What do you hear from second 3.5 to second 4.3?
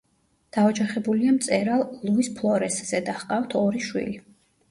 ორი შვილი.